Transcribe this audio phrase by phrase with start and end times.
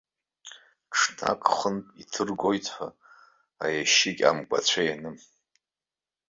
[0.97, 2.87] Ҽнак хынтә иҭыргоит ҳәа
[3.63, 5.17] аиашьыкь амгәацәа ианын.